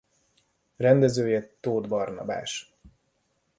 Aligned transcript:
Rendezője 0.77 1.51
Tóth 1.59 1.87
Barnabás. 1.87 2.75